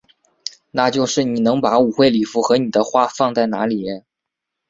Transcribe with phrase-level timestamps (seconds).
[0.71, 3.85] 那就是你能把舞会礼服和你的花放在哪里？